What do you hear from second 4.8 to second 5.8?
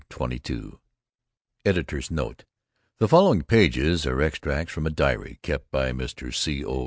a diary kept